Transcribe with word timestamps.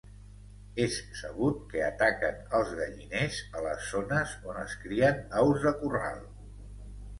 És 0.85 0.95
sabut 1.19 1.59
que 1.73 1.83
ataquen 1.87 2.39
els 2.61 2.73
galliners, 2.79 3.39
a 3.59 3.63
les 3.67 3.85
zones 3.93 4.35
on 4.51 4.59
es 4.65 4.75
crien 4.87 5.23
aus 5.45 5.63
de 5.69 5.77
corral. 5.85 6.29